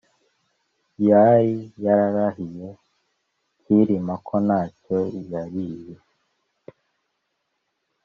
yali 1.07 1.55
yarahiye 1.85 2.69
cyilima 3.61 4.13
ko 4.27 4.35
nta 4.45 4.61
cyo 4.81 4.99
yaliye. 5.31 5.95